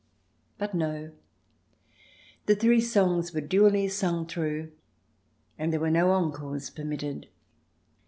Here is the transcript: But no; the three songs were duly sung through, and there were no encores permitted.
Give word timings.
But 0.57 0.73
no; 0.73 1.11
the 2.47 2.55
three 2.55 2.81
songs 2.81 3.35
were 3.35 3.41
duly 3.41 3.87
sung 3.87 4.25
through, 4.25 4.71
and 5.59 5.71
there 5.71 5.79
were 5.79 5.91
no 5.91 6.09
encores 6.09 6.71
permitted. 6.71 7.27